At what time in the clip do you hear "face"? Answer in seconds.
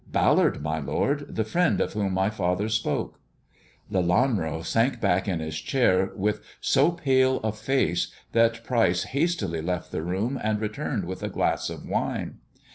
7.51-8.07